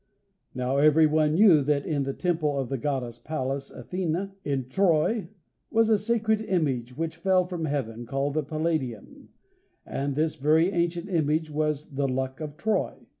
Now 0.55 0.77
everyone 0.77 1.35
knew 1.35 1.61
that, 1.61 1.85
in 1.85 2.01
the 2.05 2.13
temple 2.13 2.57
of 2.57 2.69
the 2.69 2.77
Goddess 2.79 3.19
Pallas 3.19 3.69
Athene, 3.69 4.31
in 4.43 4.67
Troy, 4.67 5.27
was 5.69 5.89
a 5.89 5.97
sacred 5.99 6.41
image, 6.41 6.97
which 6.97 7.17
fell 7.17 7.45
from 7.45 7.65
heaven, 7.65 8.07
called 8.07 8.33
the 8.33 8.41
Palladium, 8.41 9.29
and 9.85 10.15
this 10.15 10.33
very 10.37 10.71
ancient 10.71 11.07
image 11.07 11.51
was 11.51 11.91
the 11.91 12.07
Luck 12.07 12.39
of 12.39 12.57
Troy. 12.57 13.05